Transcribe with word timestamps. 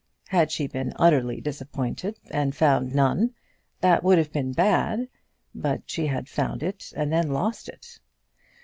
Had 0.29 0.49
she 0.49 0.65
been 0.65 0.93
utterly 0.95 1.39
disappointed, 1.39 2.19
and 2.31 2.55
found 2.55 2.95
none, 2.95 3.35
that 3.81 4.03
would 4.03 4.17
have 4.17 4.31
been 4.33 4.51
bad; 4.51 5.07
but 5.53 5.83
she 5.85 6.07
had 6.07 6.27
found 6.27 6.63
it 6.63 6.91
and 6.95 7.13
then 7.13 7.29
lost 7.29 7.69
it. 7.69 7.99